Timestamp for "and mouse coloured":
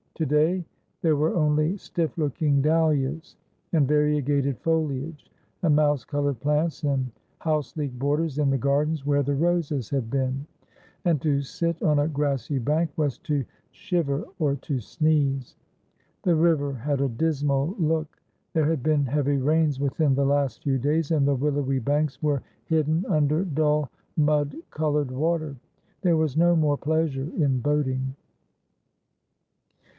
5.63-6.39